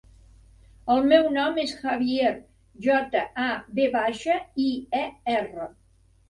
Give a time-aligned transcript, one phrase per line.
[0.93, 2.31] El meu nom és Javier:
[2.87, 3.51] jota, a,
[3.81, 4.67] ve baixa, i,
[5.03, 5.05] e,
[5.37, 5.71] erra.